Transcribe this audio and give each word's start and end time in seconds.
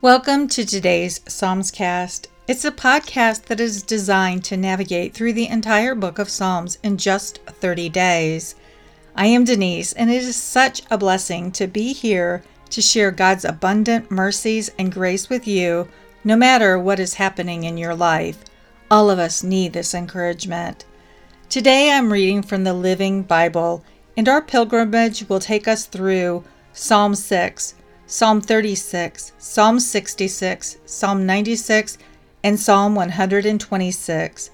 Welcome 0.00 0.46
to 0.50 0.64
today's 0.64 1.20
Psalms 1.26 1.72
Cast. 1.72 2.28
It's 2.46 2.64
a 2.64 2.70
podcast 2.70 3.46
that 3.46 3.58
is 3.58 3.82
designed 3.82 4.44
to 4.44 4.56
navigate 4.56 5.12
through 5.12 5.32
the 5.32 5.48
entire 5.48 5.96
book 5.96 6.20
of 6.20 6.28
Psalms 6.28 6.78
in 6.84 6.98
just 6.98 7.38
30 7.38 7.88
days. 7.88 8.54
I 9.16 9.26
am 9.26 9.42
Denice, 9.42 9.92
and 9.92 10.08
it 10.08 10.22
is 10.22 10.36
such 10.36 10.82
a 10.88 10.96
blessing 10.96 11.50
to 11.50 11.66
be 11.66 11.92
here 11.92 12.44
to 12.70 12.80
share 12.80 13.10
God's 13.10 13.44
abundant 13.44 14.08
mercies 14.08 14.70
and 14.78 14.92
grace 14.92 15.28
with 15.28 15.48
you, 15.48 15.88
no 16.22 16.36
matter 16.36 16.78
what 16.78 17.00
is 17.00 17.14
happening 17.14 17.64
in 17.64 17.76
your 17.76 17.96
life. 17.96 18.44
All 18.92 19.10
of 19.10 19.18
us 19.18 19.42
need 19.42 19.72
this 19.72 19.94
encouragement. 19.94 20.84
Today 21.48 21.90
I'm 21.90 22.12
reading 22.12 22.42
from 22.42 22.62
the 22.62 22.72
Living 22.72 23.24
Bible, 23.24 23.84
and 24.16 24.28
our 24.28 24.42
pilgrimage 24.42 25.28
will 25.28 25.40
take 25.40 25.66
us 25.66 25.86
through 25.86 26.44
Psalm 26.72 27.16
6 27.16 27.74
Psalm 28.10 28.40
36, 28.40 29.32
Psalm 29.36 29.78
66, 29.78 30.78
Psalm 30.86 31.26
96, 31.26 31.98
and 32.42 32.58
Psalm 32.58 32.94
126. 32.94 34.50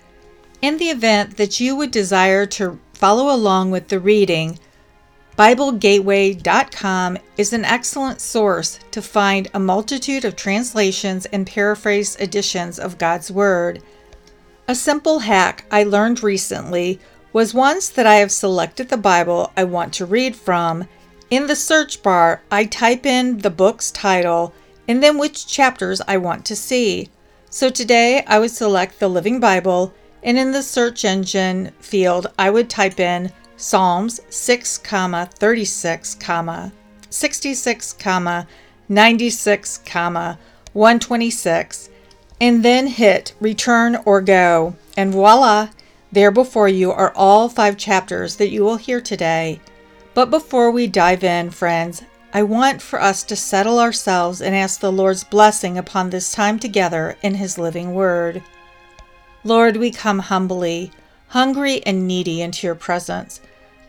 In 0.60 0.76
the 0.76 0.90
event 0.90 1.36
that 1.36 1.60
you 1.60 1.76
would 1.76 1.92
desire 1.92 2.46
to 2.46 2.80
follow 2.94 3.32
along 3.32 3.70
with 3.70 3.86
the 3.86 4.00
reading, 4.00 4.58
BibleGateway.com 5.38 7.18
is 7.36 7.52
an 7.52 7.64
excellent 7.64 8.20
source 8.20 8.80
to 8.90 9.00
find 9.00 9.46
a 9.54 9.60
multitude 9.60 10.24
of 10.24 10.34
translations 10.34 11.24
and 11.26 11.46
paraphrased 11.46 12.20
editions 12.20 12.80
of 12.80 12.98
God's 12.98 13.30
Word. 13.30 13.80
A 14.66 14.74
simple 14.74 15.20
hack 15.20 15.64
I 15.70 15.84
learned 15.84 16.24
recently 16.24 16.98
was 17.32 17.54
once 17.54 17.88
that 17.90 18.04
I 18.04 18.16
have 18.16 18.32
selected 18.32 18.88
the 18.88 18.96
Bible 18.96 19.52
I 19.56 19.62
want 19.62 19.94
to 19.94 20.06
read 20.06 20.34
from 20.34 20.88
in 21.34 21.46
the 21.46 21.56
search 21.56 22.02
bar, 22.02 22.42
I 22.50 22.64
type 22.64 23.06
in 23.06 23.38
the 23.38 23.50
book's 23.50 23.90
title 23.90 24.52
and 24.86 25.02
then 25.02 25.18
which 25.18 25.46
chapters 25.46 26.00
I 26.06 26.16
want 26.18 26.44
to 26.46 26.56
see. 26.56 27.08
So 27.50 27.70
today 27.70 28.24
I 28.26 28.38
would 28.38 28.50
select 28.50 29.00
the 29.00 29.08
Living 29.08 29.40
Bible 29.40 29.92
and 30.22 30.38
in 30.38 30.52
the 30.52 30.62
search 30.62 31.04
engine 31.04 31.72
field 31.80 32.26
I 32.38 32.50
would 32.50 32.68
type 32.70 33.00
in 33.00 33.32
Psalms 33.56 34.20
6, 34.28 34.78
36, 34.78 36.16
66, 37.10 37.96
96, 38.88 39.80
126 40.72 41.90
and 42.40 42.64
then 42.64 42.86
hit 42.86 43.34
return 43.40 43.96
or 44.04 44.20
go. 44.20 44.76
And 44.96 45.12
voila, 45.12 45.70
there 46.12 46.30
before 46.30 46.68
you 46.68 46.92
are 46.92 47.12
all 47.16 47.48
five 47.48 47.76
chapters 47.76 48.36
that 48.36 48.50
you 48.50 48.62
will 48.62 48.76
hear 48.76 49.00
today. 49.00 49.60
But 50.14 50.30
before 50.30 50.70
we 50.70 50.86
dive 50.86 51.24
in, 51.24 51.50
friends, 51.50 52.02
I 52.32 52.44
want 52.44 52.80
for 52.80 53.02
us 53.02 53.24
to 53.24 53.36
settle 53.36 53.80
ourselves 53.80 54.40
and 54.40 54.54
ask 54.54 54.78
the 54.78 54.92
Lord's 54.92 55.24
blessing 55.24 55.76
upon 55.76 56.10
this 56.10 56.32
time 56.32 56.60
together 56.60 57.16
in 57.22 57.34
His 57.34 57.58
living 57.58 57.94
word. 57.94 58.42
Lord, 59.42 59.76
we 59.76 59.90
come 59.90 60.20
humbly, 60.20 60.92
hungry 61.28 61.84
and 61.84 62.06
needy 62.06 62.42
into 62.42 62.66
your 62.66 62.76
presence. 62.76 63.40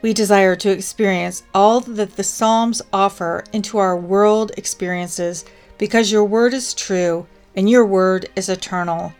We 0.02 0.14
desire 0.14 0.56
to 0.58 0.72
experience 0.72 1.44
all 1.54 1.80
that 1.82 2.16
the 2.16 2.24
Psalms 2.24 2.82
offer 2.92 3.44
into 3.54 3.78
our 3.78 3.96
world 3.96 4.52
experiences 4.58 5.46
because 5.78 6.12
your 6.12 6.26
word 6.26 6.54
is 6.56 6.74
true 6.74 7.28
and 7.56 7.70
your 7.70 7.86
word 7.86 8.30
is 8.36 8.50
eternal. 8.50 9.14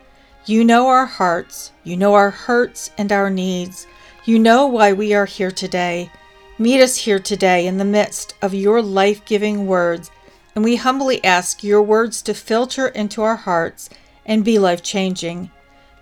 You 0.44 0.64
know 0.64 0.88
our 0.88 1.06
hearts, 1.06 1.70
you 1.84 1.96
know 1.96 2.14
our 2.14 2.30
hurts 2.30 2.90
and 2.98 3.12
our 3.12 3.30
needs. 3.30 3.86
You 4.24 4.38
know 4.40 4.66
why 4.66 4.92
we 4.92 5.14
are 5.14 5.26
here 5.26 5.50
today. 5.50 6.10
Meet 6.58 6.80
us 6.80 6.96
here 6.96 7.18
today 7.18 7.66
in 7.66 7.76
the 7.76 7.84
midst 7.84 8.34
of 8.40 8.54
your 8.54 8.80
life 8.80 9.22
giving 9.26 9.66
words, 9.66 10.10
and 10.54 10.64
we 10.64 10.76
humbly 10.76 11.22
ask 11.22 11.62
your 11.62 11.82
words 11.82 12.22
to 12.22 12.32
filter 12.32 12.88
into 12.88 13.20
our 13.20 13.36
hearts 13.36 13.90
and 14.24 14.42
be 14.42 14.58
life 14.58 14.82
changing. 14.82 15.50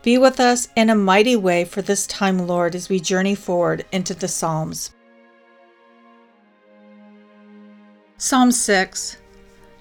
Be 0.04 0.16
with 0.16 0.38
us 0.38 0.68
in 0.76 0.90
a 0.90 0.94
mighty 0.94 1.34
way 1.34 1.64
for 1.64 1.82
this 1.82 2.06
time, 2.06 2.46
Lord, 2.46 2.76
as 2.76 2.88
we 2.88 3.00
journey 3.00 3.34
forward 3.34 3.84
into 3.90 4.14
the 4.14 4.28
Psalms. 4.28 4.92
Psalm 8.16 8.52
6 8.52 9.16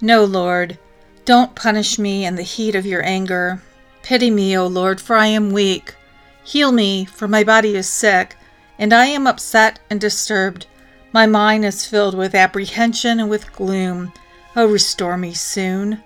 No, 0.02 0.26
Lord, 0.26 0.80
don't 1.24 1.54
punish 1.54 2.00
me 2.00 2.26
in 2.26 2.34
the 2.34 2.42
heat 2.42 2.74
of 2.74 2.88
your 2.88 3.06
anger. 3.06 3.62
Pity 4.02 4.32
me, 4.32 4.58
O 4.58 4.66
Lord, 4.66 5.00
for 5.00 5.18
I 5.18 5.28
am 5.28 5.52
weak. 5.52 5.94
Heal 6.44 6.72
me, 6.72 7.06
for 7.06 7.28
my 7.28 7.44
body 7.44 7.76
is 7.76 7.88
sick 7.88 8.36
and 8.78 8.94
I 8.94 9.06
am 9.08 9.28
upset 9.28 9.80
and 9.90 10.00
disturbed. 10.00 10.68
My 11.12 11.26
mind 11.26 11.66
is 11.66 11.86
filled 11.86 12.16
with 12.16 12.34
apprehension 12.34 13.20
and 13.20 13.30
with 13.30 13.54
gloom. 13.54 14.14
Oh, 14.56 14.68
restore 14.68 15.18
me 15.18 15.34
soon. 15.34 16.04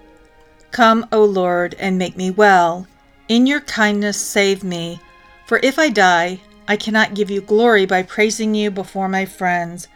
Come, 0.72 1.08
O 1.12 1.24
Lord, 1.24 1.76
and 1.80 1.98
make 1.98 2.18
me 2.18 2.30
well. 2.30 2.88
In 3.28 3.48
your 3.48 3.62
kindness, 3.62 4.18
save 4.18 4.64
me. 4.64 5.00
For 5.46 5.60
if 5.64 5.80
I 5.80 5.90
die, 5.90 6.42
I 6.68 6.76
cannot 6.76 7.14
give 7.14 7.32
you 7.32 7.42
glory 7.42 7.86
by 7.86 8.04
praising 8.04 8.54
you 8.54 8.70
before 8.70 9.08
my 9.08 9.26
friends. 9.26 9.88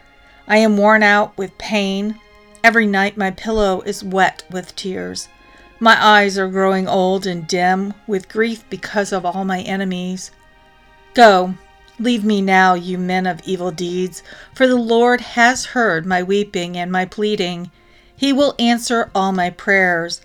I 0.47 0.57
am 0.57 0.77
worn 0.77 1.03
out 1.03 1.37
with 1.37 1.57
pain. 1.57 2.19
Every 2.63 2.87
night 2.87 3.17
my 3.17 3.31
pillow 3.31 3.81
is 3.81 4.03
wet 4.03 4.43
with 4.49 4.75
tears. 4.75 5.27
My 5.79 6.01
eyes 6.03 6.37
are 6.37 6.47
growing 6.47 6.87
old 6.87 7.25
and 7.25 7.47
dim 7.47 7.93
with 8.07 8.29
grief 8.29 8.63
because 8.69 9.11
of 9.11 9.25
all 9.25 9.43
my 9.43 9.61
enemies. 9.61 10.31
Go, 11.13 11.55
Leave 12.00 12.24
me 12.24 12.41
now, 12.41 12.74
you 12.74 12.97
men 12.97 13.28
of 13.28 13.41
evil 13.44 13.72
deeds, 13.72 14.24
for 14.53 14.66
the 14.66 14.75
Lord 14.75 15.22
has 15.22 15.66
heard 15.66 16.06
my 16.06 16.24
weeping 16.24 16.78
and 16.78 16.91
my 16.91 17.06
pleading. 17.06 17.72
He 18.16 18.34
will 18.34 18.56
answer 18.57 19.12
all 19.13 19.31
my 19.31 19.50
prayers. 19.50 20.22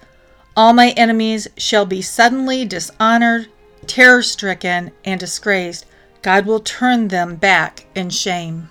All 0.57 0.73
my 0.73 0.91
enemies 0.91 1.49
shall 1.57 1.85
be 1.85 2.01
suddenly 2.01 2.65
dishonored, 2.65 3.49
terror 3.87 4.23
stricken, 4.23 4.93
and 5.05 5.21
disgraced. 5.21 5.87
God 6.23 6.47
will 6.47 6.61
turn 6.61 7.09
them 7.09 7.37
back 7.37 7.87
in 7.95 8.11
shame. 8.11 8.71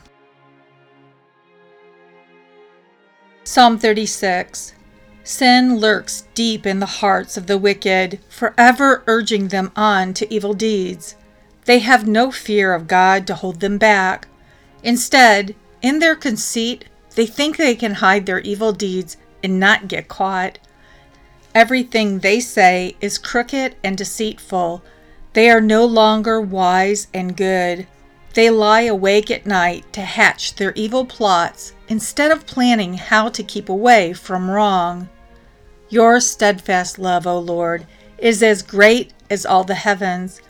Psalm 3.43 3.77
36 3.77 4.73
Sin 5.23 5.77
lurks 5.77 6.23
deep 6.33 6.65
in 6.65 6.79
the 6.79 6.85
hearts 6.85 7.37
of 7.37 7.47
the 7.47 7.57
wicked, 7.57 8.19
forever 8.29 9.03
urging 9.07 9.47
them 9.47 9.71
on 9.75 10.13
to 10.13 10.31
evil 10.33 10.53
deeds. 10.53 11.15
They 11.65 11.79
have 11.79 12.07
no 12.07 12.31
fear 12.31 12.73
of 12.73 12.87
God 12.87 13.27
to 13.27 13.35
hold 13.35 13.59
them 13.59 13.77
back. 13.77 14.27
Instead, 14.83 15.55
in 15.81 15.99
their 15.99 16.15
conceit, 16.15 16.85
they 17.15 17.25
think 17.25 17.57
they 17.57 17.75
can 17.75 17.95
hide 17.95 18.25
their 18.25 18.39
evil 18.39 18.71
deeds 18.71 19.17
and 19.43 19.59
not 19.59 19.87
get 19.87 20.07
caught. 20.07 20.59
Everything 21.53 22.19
they 22.19 22.39
say 22.39 22.95
is 23.01 23.17
crooked 23.17 23.75
and 23.83 23.97
deceitful. 23.97 24.83
They 25.33 25.49
are 25.49 25.61
no 25.61 25.85
longer 25.85 26.39
wise 26.39 27.07
and 27.13 27.35
good. 27.35 27.87
They 28.33 28.49
lie 28.49 28.81
awake 28.81 29.31
at 29.31 29.45
night 29.45 29.91
to 29.93 30.01
hatch 30.01 30.55
their 30.55 30.73
evil 30.73 31.05
plots 31.05 31.73
instead 31.87 32.31
of 32.31 32.45
planning 32.45 32.95
how 32.95 33.29
to 33.29 33.43
keep 33.43 33.69
away 33.69 34.11
from 34.11 34.49
wrong. 34.49 35.07
Your 35.89 36.19
steadfast 36.19 36.99
love, 36.99 37.25
O 37.25 37.39
Lord, 37.39 37.87
is 38.17 38.43
as 38.43 38.61
great 38.61 39.13
as 39.29 39.45
all 39.45 39.63
the 39.63 39.75
heavens. 39.75 40.41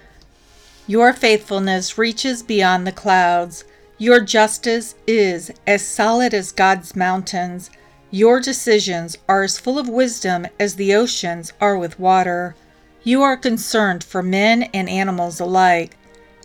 Your 0.88 1.14
faithfulness 1.14 1.98
reaches 1.98 2.44
beyond 2.44 2.86
the 2.86 2.92
clouds. 2.92 3.64
Your 3.98 4.20
justice 4.20 4.94
is 5.08 5.52
as 5.66 5.84
solid 5.84 6.32
as 6.32 6.52
God's 6.52 6.96
mountains. 6.96 7.72
Your 8.12 8.40
decisions 8.40 9.18
are 9.28 9.42
as 9.42 9.58
full 9.58 9.80
of 9.80 9.90
wisdom 9.90 10.46
as 10.60 10.76
the 10.76 10.94
oceans 10.94 11.54
are 11.60 11.76
with 11.76 12.00
water. 12.00 12.56
You 13.04 13.24
are 13.24 13.36
concerned 13.36 14.04
for 14.04 14.22
men 14.22 14.64
and 14.76 14.88
animals 14.88 15.40
alike. 15.40 15.98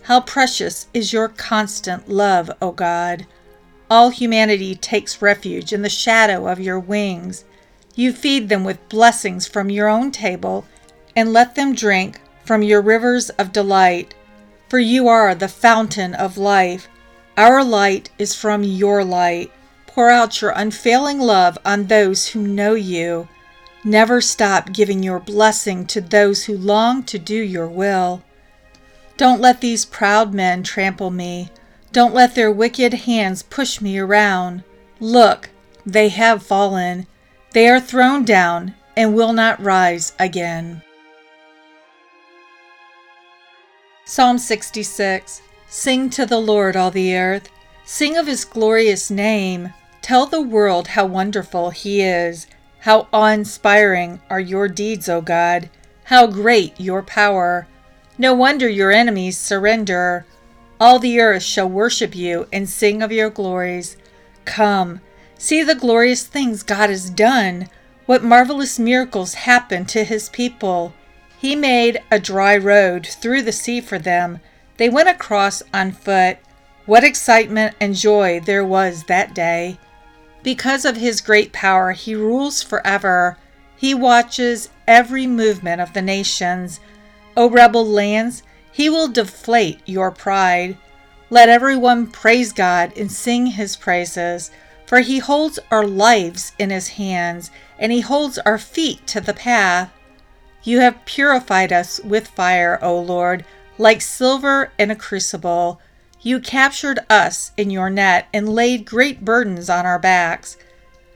How 0.03 0.21
precious 0.21 0.87
is 0.91 1.13
your 1.13 1.27
constant 1.27 2.09
love, 2.09 2.49
O 2.63 2.71
God! 2.71 3.27
All 3.91 4.09
humanity 4.09 4.73
takes 4.73 5.21
refuge 5.21 5.71
in 5.71 5.83
the 5.83 5.89
shadow 5.89 6.47
of 6.47 6.59
your 6.59 6.79
wings. 6.79 7.45
You 7.93 8.11
feed 8.11 8.49
them 8.49 8.63
with 8.63 8.89
blessings 8.89 9.47
from 9.47 9.69
your 9.69 9.87
own 9.87 10.09
table 10.09 10.65
and 11.15 11.31
let 11.31 11.53
them 11.53 11.75
drink 11.75 12.19
from 12.43 12.63
your 12.63 12.81
rivers 12.81 13.29
of 13.31 13.53
delight 13.53 14.15
for 14.71 14.79
you 14.79 15.09
are 15.09 15.35
the 15.35 15.49
fountain 15.49 16.13
of 16.13 16.37
life. 16.37 16.87
Our 17.35 17.61
light 17.61 18.09
is 18.17 18.33
from 18.33 18.63
your 18.63 19.03
light. 19.03 19.51
Pour 19.85 20.09
out 20.09 20.41
your 20.41 20.51
unfailing 20.51 21.19
love 21.19 21.57
on 21.65 21.87
those 21.87 22.29
who 22.29 22.47
know 22.47 22.73
you. 22.73 23.27
Never 23.83 24.21
stop 24.21 24.71
giving 24.71 25.03
your 25.03 25.19
blessing 25.19 25.85
to 25.87 25.99
those 25.99 26.45
who 26.45 26.57
long 26.57 27.03
to 27.03 27.19
do 27.19 27.35
your 27.35 27.67
will. 27.67 28.23
Don't 29.17 29.41
let 29.41 29.59
these 29.59 29.83
proud 29.83 30.33
men 30.33 30.63
trample 30.63 31.11
me. 31.11 31.49
Don't 31.91 32.13
let 32.13 32.33
their 32.33 32.49
wicked 32.49 32.93
hands 32.93 33.43
push 33.43 33.81
me 33.81 33.99
around. 33.99 34.63
Look, 35.01 35.49
they 35.85 36.07
have 36.07 36.43
fallen. 36.43 37.07
They 37.51 37.67
are 37.67 37.81
thrown 37.81 38.23
down 38.23 38.75
and 38.95 39.15
will 39.15 39.33
not 39.33 39.61
rise 39.61 40.13
again. 40.17 40.81
Psalm 44.13 44.37
66 44.37 45.41
Sing 45.69 46.09
to 46.09 46.25
the 46.25 46.41
Lord, 46.41 46.75
all 46.75 46.91
the 46.91 47.15
earth. 47.15 47.47
Sing 47.85 48.17
of 48.17 48.27
his 48.27 48.43
glorious 48.43 49.09
name. 49.09 49.73
Tell 50.01 50.25
the 50.25 50.41
world 50.41 50.89
how 50.89 51.05
wonderful 51.05 51.69
he 51.69 52.01
is. 52.01 52.45
How 52.79 53.07
awe 53.13 53.27
inspiring 53.27 54.19
are 54.29 54.41
your 54.41 54.67
deeds, 54.67 55.07
O 55.07 55.21
God! 55.21 55.69
How 56.03 56.27
great 56.27 56.77
your 56.77 57.01
power! 57.01 57.67
No 58.17 58.33
wonder 58.33 58.67
your 58.67 58.91
enemies 58.91 59.37
surrender. 59.37 60.25
All 60.77 60.99
the 60.99 61.21
earth 61.21 61.43
shall 61.43 61.69
worship 61.69 62.13
you 62.13 62.49
and 62.51 62.69
sing 62.69 63.01
of 63.01 63.13
your 63.13 63.29
glories. 63.29 63.95
Come, 64.43 64.99
see 65.37 65.63
the 65.63 65.73
glorious 65.73 66.27
things 66.27 66.63
God 66.63 66.89
has 66.89 67.09
done. 67.09 67.69
What 68.07 68.25
marvelous 68.25 68.77
miracles 68.77 69.35
happened 69.35 69.87
to 69.87 70.03
his 70.03 70.27
people. 70.27 70.93
He 71.41 71.55
made 71.55 72.03
a 72.11 72.19
dry 72.19 72.55
road 72.55 73.07
through 73.07 73.41
the 73.41 73.51
sea 73.51 73.81
for 73.81 73.97
them. 73.97 74.41
They 74.77 74.89
went 74.89 75.09
across 75.09 75.63
on 75.73 75.91
foot. 75.91 76.37
What 76.85 77.03
excitement 77.03 77.75
and 77.81 77.95
joy 77.95 78.41
there 78.41 78.63
was 78.63 79.05
that 79.05 79.33
day! 79.33 79.79
Because 80.43 80.85
of 80.85 80.97
his 80.97 81.19
great 81.19 81.51
power, 81.51 81.93
he 81.93 82.13
rules 82.13 82.61
forever. 82.61 83.39
He 83.75 83.95
watches 83.95 84.69
every 84.87 85.25
movement 85.25 85.81
of 85.81 85.93
the 85.93 86.01
nations. 86.03 86.79
O 87.35 87.49
rebel 87.49 87.87
lands, 87.87 88.43
he 88.71 88.87
will 88.87 89.07
deflate 89.07 89.79
your 89.87 90.11
pride. 90.11 90.77
Let 91.31 91.49
everyone 91.49 92.05
praise 92.05 92.53
God 92.53 92.95
and 92.95 93.11
sing 93.11 93.47
his 93.47 93.75
praises, 93.75 94.51
for 94.85 94.99
he 94.99 95.17
holds 95.17 95.57
our 95.71 95.87
lives 95.87 96.51
in 96.59 96.69
his 96.69 96.89
hands, 96.89 97.49
and 97.79 97.91
he 97.91 98.01
holds 98.01 98.37
our 98.37 98.59
feet 98.59 99.07
to 99.07 99.19
the 99.19 99.33
path. 99.33 99.91
You 100.63 100.79
have 100.81 101.05
purified 101.05 101.73
us 101.73 101.99
with 102.03 102.27
fire, 102.27 102.77
O 102.81 102.99
Lord, 102.99 103.45
like 103.77 104.01
silver 104.01 104.71
in 104.77 104.91
a 104.91 104.95
crucible. 104.95 105.81
You 106.21 106.39
captured 106.39 106.99
us 107.09 107.51
in 107.57 107.71
your 107.71 107.89
net 107.89 108.27
and 108.31 108.47
laid 108.47 108.85
great 108.85 109.25
burdens 109.25 109.69
on 109.69 109.87
our 109.87 109.97
backs. 109.97 110.57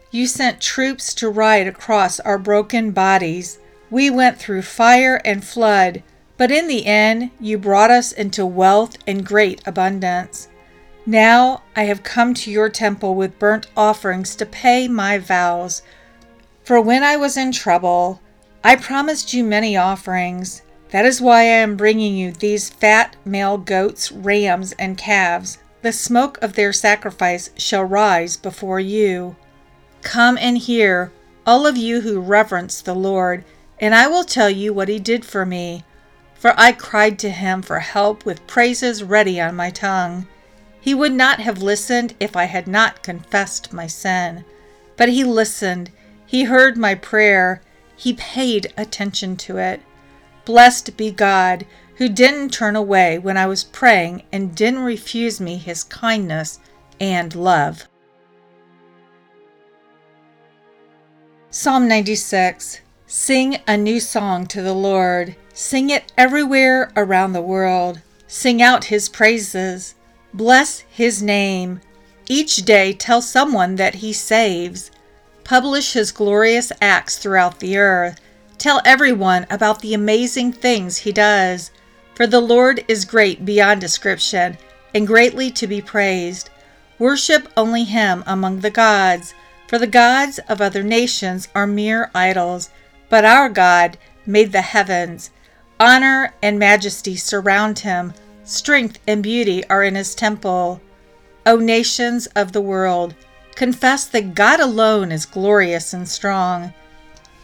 You 0.09 0.25
sent 0.25 0.61
troops 0.61 1.13
to 1.15 1.29
ride 1.29 1.67
across 1.67 2.19
our 2.21 2.39
broken 2.39 2.91
bodies. 2.91 3.59
We 3.91 4.09
went 4.09 4.39
through 4.39 4.63
fire 4.63 5.21
and 5.23 5.43
flood, 5.43 6.01
but 6.37 6.49
in 6.49 6.67
the 6.67 6.87
end 6.87 7.29
you 7.39 7.59
brought 7.59 7.91
us 7.91 8.11
into 8.11 8.45
wealth 8.45 8.97
and 9.05 9.25
great 9.25 9.61
abundance. 9.67 10.47
Now 11.05 11.61
I 11.75 11.83
have 11.83 12.01
come 12.01 12.33
to 12.33 12.49
your 12.49 12.69
temple 12.69 13.13
with 13.13 13.37
burnt 13.37 13.67
offerings 13.77 14.35
to 14.37 14.45
pay 14.45 14.87
my 14.87 15.19
vows. 15.19 15.83
For 16.63 16.81
when 16.81 17.03
I 17.03 17.15
was 17.15 17.37
in 17.37 17.51
trouble, 17.51 18.21
I 18.65 18.75
promised 18.75 19.31
you 19.31 19.43
many 19.43 19.77
offerings. 19.77 20.63
That 20.89 21.05
is 21.05 21.21
why 21.21 21.41
I 21.41 21.61
am 21.61 21.77
bringing 21.77 22.17
you 22.17 22.31
these 22.31 22.67
fat 22.67 23.15
male 23.23 23.59
goats, 23.59 24.11
rams, 24.11 24.71
and 24.79 24.97
calves. 24.97 25.59
The 25.83 25.91
smoke 25.91 26.41
of 26.41 26.53
their 26.53 26.73
sacrifice 26.73 27.51
shall 27.57 27.83
rise 27.83 28.37
before 28.37 28.79
you. 28.79 29.35
Come 30.01 30.35
and 30.39 30.57
hear, 30.57 31.11
all 31.45 31.67
of 31.67 31.77
you 31.77 32.01
who 32.01 32.19
reverence 32.19 32.81
the 32.81 32.95
Lord, 32.95 33.43
and 33.79 33.93
I 33.93 34.07
will 34.07 34.23
tell 34.23 34.49
you 34.49 34.73
what 34.73 34.89
he 34.89 34.97
did 34.97 35.25
for 35.25 35.45
me. 35.45 35.83
For 36.33 36.55
I 36.57 36.71
cried 36.71 37.19
to 37.19 37.29
him 37.29 37.61
for 37.61 37.77
help 37.77 38.25
with 38.25 38.47
praises 38.47 39.03
ready 39.03 39.39
on 39.39 39.55
my 39.55 39.69
tongue. 39.69 40.25
He 40.81 40.95
would 40.95 41.13
not 41.13 41.39
have 41.39 41.61
listened 41.61 42.15
if 42.19 42.35
I 42.35 42.45
had 42.45 42.65
not 42.65 43.03
confessed 43.03 43.71
my 43.71 43.85
sin. 43.85 44.43
But 44.97 45.09
he 45.09 45.23
listened, 45.23 45.91
he 46.25 46.45
heard 46.45 46.77
my 46.77 46.95
prayer, 46.95 47.61
he 47.95 48.13
paid 48.13 48.73
attention 48.77 49.35
to 49.37 49.57
it. 49.57 49.81
Blessed 50.43 50.97
be 50.97 51.11
God, 51.11 51.65
who 51.95 52.09
didn't 52.09 52.53
turn 52.53 52.75
away 52.75 53.17
when 53.17 53.37
I 53.37 53.47
was 53.47 53.63
praying 53.63 54.23
and 54.31 54.55
didn't 54.55 54.79
refuse 54.79 55.39
me 55.39 55.57
his 55.57 55.83
kindness 55.83 56.59
and 56.99 57.33
love. 57.35 57.87
Psalm 61.49 61.87
96 61.87 62.81
Sing 63.07 63.59
a 63.67 63.77
new 63.77 63.99
song 63.99 64.45
to 64.47 64.61
the 64.61 64.73
Lord. 64.73 65.35
Sing 65.53 65.89
it 65.89 66.11
everywhere 66.17 66.91
around 66.97 67.33
the 67.33 67.41
world. 67.41 68.01
Sing 68.27 68.61
out 68.61 68.85
his 68.85 69.07
praises. 69.07 69.95
Bless 70.33 70.79
his 70.89 71.23
name. 71.23 71.79
Each 72.27 72.57
day 72.57 72.91
tell 72.91 73.21
someone 73.21 73.75
that 73.75 73.95
he 73.95 74.11
saves. 74.11 74.91
Publish 75.45 75.93
his 75.93 76.11
glorious 76.11 76.71
acts 76.81 77.19
throughout 77.19 77.59
the 77.59 77.77
earth. 77.77 78.19
Tell 78.57 78.81
everyone 78.83 79.45
about 79.51 79.79
the 79.79 79.93
amazing 79.93 80.51
things 80.51 80.97
he 80.97 81.11
does. 81.11 81.69
For 82.15 82.25
the 82.25 82.39
Lord 82.39 82.83
is 82.87 83.05
great 83.05 83.45
beyond 83.45 83.79
description 83.79 84.57
and 84.95 85.05
greatly 85.05 85.51
to 85.51 85.67
be 85.67 85.81
praised. 85.81 86.49
Worship 86.97 87.47
only 87.55 87.83
him 87.83 88.23
among 88.25 88.61
the 88.61 88.71
gods, 88.71 89.35
for 89.67 89.77
the 89.77 89.85
gods 89.85 90.39
of 90.49 90.61
other 90.61 90.81
nations 90.81 91.47
are 91.53 91.67
mere 91.67 92.09
idols. 92.15 92.71
But 93.07 93.23
our 93.23 93.47
God 93.47 93.99
made 94.25 94.51
the 94.51 94.63
heavens. 94.63 95.29
Honor 95.79 96.33
and 96.41 96.57
majesty 96.57 97.15
surround 97.15 97.79
him. 97.79 98.15
Strength 98.45 98.97
and 99.07 99.21
beauty 99.21 99.63
are 99.69 99.83
in 99.83 99.93
his 99.93 100.15
temple. 100.15 100.81
O 101.45 101.57
nations 101.57 102.25
of 102.35 102.51
the 102.51 102.61
world, 102.61 103.13
Confess 103.55 104.05
that 104.05 104.35
God 104.35 104.59
alone 104.59 105.11
is 105.11 105.25
glorious 105.25 105.93
and 105.93 106.07
strong. 106.07 106.73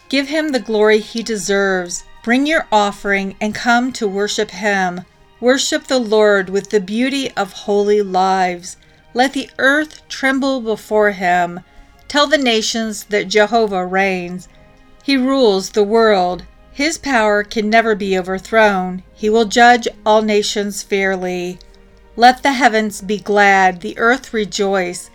Give 0.10 0.28
him 0.28 0.50
the 0.50 0.60
glory 0.60 1.00
he 1.00 1.24
deserves. 1.24 2.04
Bring 2.24 2.46
your 2.46 2.68
offering 2.72 3.36
and 3.40 3.56
come 3.56 3.94
to 3.94 4.08
worship 4.08 4.52
him. 4.52 5.02
Worship 5.40 5.88
the 5.88 6.00
Lord 6.00 6.50
with 6.50 6.70
the 6.70 6.82
beauty 6.82 7.32
of 7.32 7.54
holy 7.54 8.02
lives. 8.02 8.76
Let 9.14 9.34
the 9.34 9.50
earth 9.58 10.08
tremble 10.10 10.60
before 10.60 11.12
him. 11.12 11.62
Tell 12.10 12.28
the 12.28 12.38
nations 12.38 13.06
that 13.06 13.30
Jehovah 13.30 13.86
reigns. 13.86 14.50
He 15.04 15.16
rules 15.16 15.70
the 15.70 15.84
world. 15.84 16.44
His 16.74 16.98
power 16.98 17.44
can 17.44 17.70
never 17.70 17.96
be 17.96 18.18
overthrown. 18.18 19.04
He 19.14 19.30
will 19.30 19.46
judge 19.46 19.88
all 20.06 20.22
nations 20.22 20.84
fairly. 20.84 21.60
Let 22.16 22.44
the 22.44 22.52
heavens 22.52 23.02
be 23.02 23.18
glad, 23.18 23.80
the 23.80 23.98
earth 23.98 24.34
rejoice. 24.34 25.10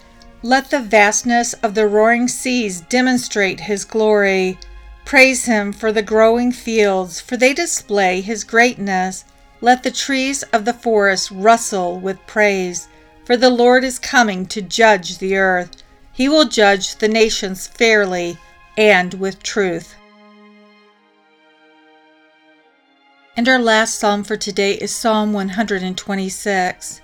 Let 0.46 0.70
the 0.70 0.78
vastness 0.78 1.54
of 1.54 1.74
the 1.74 1.88
roaring 1.88 2.28
seas 2.28 2.80
demonstrate 2.82 3.58
his 3.58 3.84
glory. 3.84 4.60
Praise 5.04 5.46
him 5.46 5.72
for 5.72 5.90
the 5.90 6.02
growing 6.02 6.52
fields, 6.52 7.20
for 7.20 7.36
they 7.36 7.52
display 7.52 8.20
his 8.20 8.44
greatness. 8.44 9.24
Let 9.60 9.82
the 9.82 9.90
trees 9.90 10.44
of 10.52 10.64
the 10.64 10.72
forest 10.72 11.32
rustle 11.32 11.98
with 11.98 12.24
praise, 12.28 12.86
for 13.24 13.36
the 13.36 13.50
Lord 13.50 13.82
is 13.82 13.98
coming 13.98 14.46
to 14.46 14.62
judge 14.62 15.18
the 15.18 15.36
earth. 15.36 15.82
He 16.12 16.28
will 16.28 16.44
judge 16.44 16.94
the 16.94 17.08
nations 17.08 17.66
fairly 17.66 18.38
and 18.78 19.14
with 19.14 19.42
truth. 19.42 19.96
And 23.36 23.48
our 23.48 23.58
last 23.58 23.98
psalm 23.98 24.22
for 24.22 24.36
today 24.36 24.74
is 24.74 24.94
Psalm 24.94 25.32
126. 25.32 27.00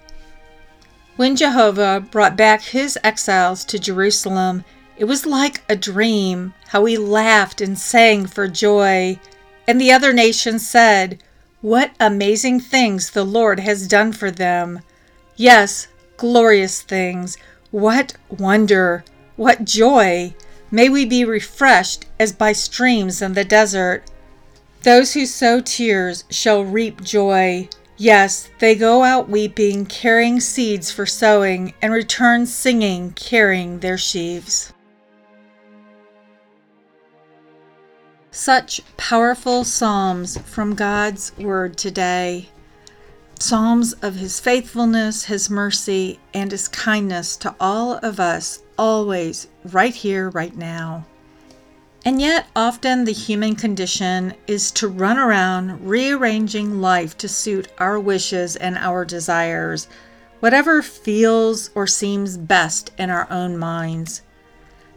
When 1.16 1.36
Jehovah 1.36 2.00
brought 2.10 2.36
back 2.36 2.62
his 2.62 2.98
exiles 3.04 3.66
to 3.66 3.78
Jerusalem, 3.78 4.64
it 4.96 5.04
was 5.04 5.26
like 5.26 5.62
a 5.68 5.76
dream 5.76 6.54
how 6.68 6.82
we 6.82 6.96
laughed 6.96 7.60
and 7.60 7.78
sang 7.78 8.26
for 8.26 8.48
joy. 8.48 9.18
And 9.68 9.78
the 9.78 9.92
other 9.92 10.14
nations 10.14 10.66
said, 10.66 11.22
What 11.60 11.92
amazing 12.00 12.60
things 12.60 13.10
the 13.10 13.24
Lord 13.24 13.60
has 13.60 13.86
done 13.86 14.12
for 14.12 14.30
them! 14.30 14.80
Yes, 15.36 15.86
glorious 16.16 16.80
things! 16.80 17.36
What 17.70 18.14
wonder! 18.30 19.04
What 19.36 19.66
joy! 19.66 20.34
May 20.70 20.88
we 20.88 21.04
be 21.04 21.26
refreshed 21.26 22.06
as 22.18 22.32
by 22.32 22.52
streams 22.52 23.20
in 23.20 23.34
the 23.34 23.44
desert. 23.44 24.04
Those 24.82 25.12
who 25.12 25.26
sow 25.26 25.60
tears 25.60 26.24
shall 26.30 26.64
reap 26.64 27.02
joy. 27.02 27.68
Yes, 27.96 28.50
they 28.58 28.74
go 28.74 29.02
out 29.04 29.28
weeping, 29.28 29.86
carrying 29.86 30.40
seeds 30.40 30.90
for 30.90 31.06
sowing, 31.06 31.74
and 31.82 31.92
return 31.92 32.46
singing, 32.46 33.12
carrying 33.12 33.78
their 33.78 33.98
sheaves. 33.98 34.72
Such 38.30 38.80
powerful 38.96 39.62
Psalms 39.62 40.38
from 40.38 40.74
God's 40.74 41.36
Word 41.36 41.76
today. 41.76 42.48
Psalms 43.38 43.92
of 43.94 44.14
His 44.14 44.40
faithfulness, 44.40 45.24
His 45.24 45.50
mercy, 45.50 46.18
and 46.32 46.50
His 46.50 46.68
kindness 46.68 47.36
to 47.36 47.54
all 47.60 47.98
of 48.02 48.18
us, 48.18 48.62
always, 48.78 49.48
right 49.64 49.94
here, 49.94 50.30
right 50.30 50.56
now. 50.56 51.04
And 52.04 52.20
yet, 52.20 52.48
often 52.56 53.04
the 53.04 53.12
human 53.12 53.54
condition 53.54 54.34
is 54.48 54.72
to 54.72 54.88
run 54.88 55.18
around 55.18 55.86
rearranging 55.86 56.80
life 56.80 57.16
to 57.18 57.28
suit 57.28 57.68
our 57.78 58.00
wishes 58.00 58.56
and 58.56 58.76
our 58.76 59.04
desires, 59.04 59.86
whatever 60.40 60.82
feels 60.82 61.70
or 61.76 61.86
seems 61.86 62.36
best 62.36 62.90
in 62.98 63.08
our 63.08 63.30
own 63.30 63.56
minds. 63.56 64.22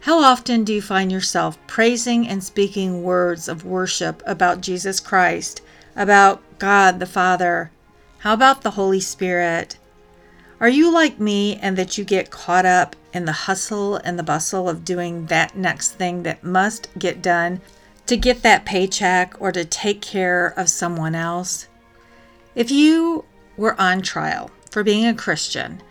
How 0.00 0.18
often 0.18 0.64
do 0.64 0.72
you 0.72 0.82
find 0.82 1.12
yourself 1.12 1.58
praising 1.68 2.26
and 2.26 2.42
speaking 2.42 3.04
words 3.04 3.46
of 3.48 3.64
worship 3.64 4.20
about 4.26 4.60
Jesus 4.60 4.98
Christ, 4.98 5.60
about 5.94 6.42
God 6.58 6.98
the 6.98 7.06
Father? 7.06 7.70
How 8.18 8.34
about 8.34 8.62
the 8.62 8.72
Holy 8.72 9.00
Spirit? 9.00 9.76
Are 10.58 10.68
you 10.70 10.90
like 10.90 11.20
me 11.20 11.56
and 11.56 11.76
that 11.76 11.98
you 11.98 12.04
get 12.04 12.30
caught 12.30 12.64
up 12.64 12.96
in 13.12 13.26
the 13.26 13.32
hustle 13.32 13.96
and 13.96 14.18
the 14.18 14.22
bustle 14.22 14.70
of 14.70 14.86
doing 14.86 15.26
that 15.26 15.54
next 15.54 15.92
thing 15.92 16.22
that 16.22 16.42
must 16.42 16.88
get 16.98 17.20
done 17.20 17.60
to 18.06 18.16
get 18.16 18.42
that 18.42 18.64
paycheck 18.64 19.34
or 19.38 19.52
to 19.52 19.66
take 19.66 20.00
care 20.00 20.54
of 20.56 20.70
someone 20.70 21.14
else. 21.14 21.68
If 22.54 22.70
you 22.70 23.26
were 23.58 23.78
on 23.78 24.00
trial 24.00 24.50
for 24.70 24.82
being 24.82 25.04
a 25.06 25.14
Christian 25.14 25.82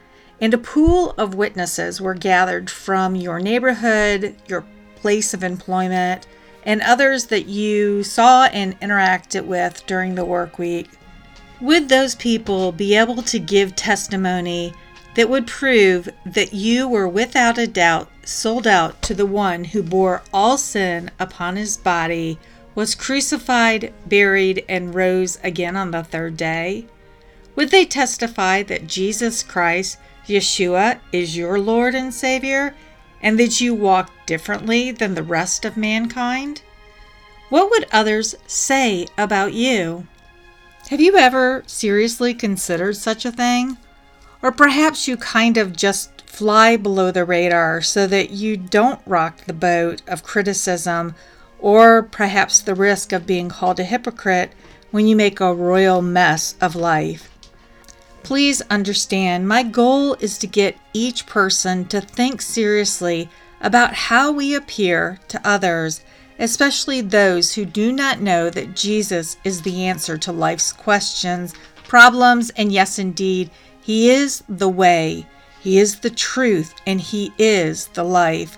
and 0.41 0.51
a 0.51 0.57
pool 0.57 1.12
of 1.12 1.36
witnesses 1.36 2.01
were 2.01 2.15
gathered 2.15 2.72
from 2.72 3.15
your 3.15 3.39
neighborhood, 3.39 4.36
your 4.48 4.65
place 4.95 5.36
of 5.36 5.43
employment, 5.43 6.25
and 6.63 6.81
others 6.81 7.25
that 7.25 7.45
you 7.45 8.03
saw 8.03 8.45
and 8.45 8.79
interacted 8.79 9.45
with 9.45 9.86
during 9.86 10.15
the 10.15 10.25
work 10.25 10.57
week, 10.57 10.89
would 11.62 11.89
those 11.89 12.15
people 12.15 12.71
be 12.71 12.95
able 12.95 13.21
to 13.24 13.39
give 13.39 13.75
testimony 13.75 14.74
that 15.15 15.29
would 15.29 15.47
prove 15.47 16.09
that 16.25 16.53
you 16.53 16.88
were 16.88 17.07
without 17.07 17.57
a 17.57 17.67
doubt 17.67 18.09
sold 18.24 18.67
out 18.67 19.01
to 19.01 19.13
the 19.13 19.25
one 19.25 19.63
who 19.63 19.81
bore 19.81 20.24
all 20.33 20.57
sin 20.57 21.09
upon 21.19 21.55
his 21.55 21.77
body, 21.77 22.38
was 22.74 22.95
crucified, 22.95 23.93
buried, 24.05 24.65
and 24.67 24.93
rose 24.93 25.39
again 25.43 25.75
on 25.75 25.91
the 25.91 26.03
third 26.03 26.35
day? 26.35 26.85
Would 27.55 27.71
they 27.71 27.85
testify 27.85 28.63
that 28.63 28.88
Jesus 28.88 29.41
Christ, 29.43 29.97
Yeshua, 30.27 31.00
is 31.13 31.38
your 31.38 31.59
Lord 31.59 31.95
and 31.95 32.13
Savior, 32.13 32.75
and 33.21 33.39
that 33.39 33.62
you 33.62 33.74
walk 33.74 34.12
differently 34.25 34.91
than 34.91 35.15
the 35.15 35.24
rest 35.24 35.63
of 35.63 35.77
mankind? 35.77 36.62
What 37.50 37.69
would 37.69 37.88
others 37.91 38.35
say 38.45 39.07
about 39.17 39.53
you? 39.53 40.07
Have 40.89 41.01
you 41.01 41.17
ever 41.17 41.63
seriously 41.65 42.35
considered 42.35 42.95
such 42.95 43.25
a 43.25 43.31
thing? 43.31 43.77
Or 44.43 44.51
perhaps 44.51 45.07
you 45.07 45.17
kind 45.17 45.57
of 45.57 45.75
just 45.75 46.21
fly 46.29 46.77
below 46.77 47.09
the 47.09 47.25
radar 47.25 47.81
so 47.81 48.05
that 48.05 48.29
you 48.29 48.55
don't 48.55 49.01
rock 49.07 49.45
the 49.45 49.53
boat 49.53 50.03
of 50.07 50.21
criticism 50.21 51.15
or 51.57 52.03
perhaps 52.03 52.61
the 52.61 52.75
risk 52.75 53.11
of 53.11 53.25
being 53.25 53.49
called 53.49 53.79
a 53.79 53.83
hypocrite 53.83 54.51
when 54.91 55.07
you 55.07 55.15
make 55.15 55.39
a 55.39 55.55
royal 55.55 56.03
mess 56.03 56.53
of 56.61 56.75
life. 56.75 57.31
Please 58.21 58.61
understand, 58.69 59.47
my 59.47 59.63
goal 59.63 60.13
is 60.19 60.37
to 60.37 60.45
get 60.45 60.77
each 60.93 61.25
person 61.25 61.85
to 61.85 61.99
think 61.99 62.43
seriously 62.43 63.27
about 63.59 63.95
how 63.95 64.31
we 64.31 64.53
appear 64.53 65.19
to 65.29 65.41
others, 65.43 66.01
especially 66.39 67.01
those 67.01 67.53
who 67.53 67.65
do 67.65 67.91
not 67.91 68.21
know 68.21 68.49
that 68.49 68.75
Jesus 68.75 69.37
is 69.43 69.61
the 69.61 69.85
answer 69.85 70.17
to 70.17 70.31
life's 70.31 70.71
questions, 70.71 71.53
problems, 71.83 72.49
and 72.51 72.71
yes, 72.71 72.99
indeed, 72.99 73.49
he 73.85 74.09
is 74.09 74.41
the 74.49 74.67
way, 74.67 75.27
He 75.61 75.77
is 75.77 75.99
the 75.99 76.09
truth, 76.09 76.73
and 76.87 76.99
He 76.99 77.31
is 77.37 77.85
the 77.89 78.03
life. 78.03 78.57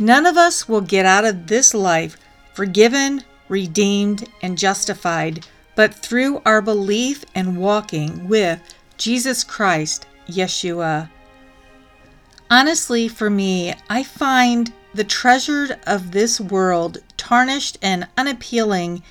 None 0.00 0.24
of 0.24 0.38
us 0.38 0.66
will 0.66 0.80
get 0.80 1.04
out 1.04 1.26
of 1.26 1.46
this 1.46 1.74
life 1.74 2.16
forgiven, 2.54 3.22
redeemed, 3.50 4.30
and 4.40 4.56
justified, 4.56 5.46
but 5.74 5.94
through 5.94 6.40
our 6.46 6.62
belief 6.62 7.26
and 7.34 7.58
walking 7.58 8.28
with 8.28 8.60
Jesus 8.96 9.44
Christ, 9.44 10.06
Yeshua. 10.26 11.10
Honestly, 12.50 13.08
for 13.08 13.28
me, 13.28 13.74
I 13.90 14.02
find 14.02 14.72
the 14.94 15.04
treasure 15.04 15.78
of 15.86 16.10
this 16.10 16.40
world 16.40 16.98
tarnished 17.16 17.78
and 17.80 18.08
unappealing 18.16 19.02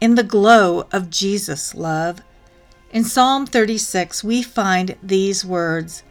in 0.00 0.14
the 0.14 0.22
glow 0.22 0.86
of 0.92 1.10
Jesus' 1.10 1.74
love. 1.74 2.20
In 2.90 3.04
Psalm 3.04 3.46
36, 3.46 4.24
we 4.24 4.42
find 4.42 4.96
these 5.02 5.44
words 5.44 6.02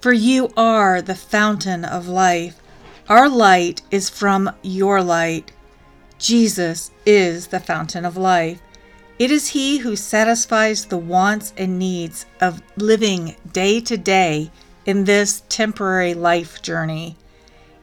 For 0.00 0.12
you 0.12 0.52
are 0.56 1.02
the 1.02 1.14
fountain 1.14 1.84
of 1.84 2.08
life. 2.08 2.56
Our 3.08 3.28
light 3.28 3.82
is 3.90 4.08
from 4.08 4.50
your 4.62 5.02
light. 5.02 5.52
Jesus 6.18 6.90
is 7.04 7.48
the 7.48 7.60
fountain 7.60 8.04
of 8.04 8.16
life. 8.16 8.60
It 9.18 9.30
is 9.30 9.48
He 9.48 9.78
who 9.78 9.96
satisfies 9.96 10.86
the 10.86 10.96
wants 10.96 11.52
and 11.56 11.78
needs 11.78 12.24
of 12.40 12.62
living 12.76 13.36
day 13.52 13.80
to 13.80 13.98
day 13.98 14.50
in 14.86 15.04
this 15.04 15.42
temporary 15.48 16.14
life 16.14 16.62
journey. 16.62 17.16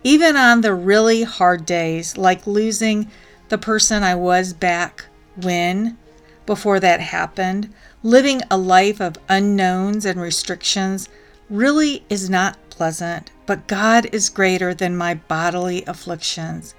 Even 0.07 0.37
on 0.37 0.61
the 0.61 0.73
really 0.73 1.23
hard 1.23 1.65
days, 1.65 2.15
like 2.15 2.47
losing 2.47 3.11
the 3.49 3.57
person 3.57 4.03
I 4.03 4.15
was 4.15 4.53
back 4.53 5.03
when, 5.35 5.97
before 6.45 6.79
that 6.79 7.01
happened, 7.01 7.73
living 8.03 8.41
a 8.49 8.57
life 8.57 9.01
of 9.01 9.17
unknowns 9.27 10.05
and 10.05 10.21
restrictions 10.21 11.09
really 11.49 12.05
is 12.09 12.29
not 12.29 12.57
pleasant, 12.69 13.31
but 13.45 13.67
God 13.67 14.07
is 14.13 14.29
greater 14.29 14.73
than 14.73 14.95
my 14.95 15.15
bodily 15.15 15.83
afflictions. 15.85 16.73